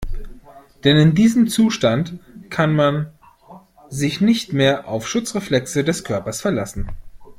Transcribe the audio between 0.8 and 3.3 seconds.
Denn in diesem Zustand kann man